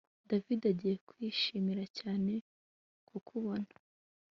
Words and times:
David 0.29 0.61
agiye 0.71 0.95
kwishimira 1.07 1.83
cyane 1.99 2.33
kukubona 3.07 3.71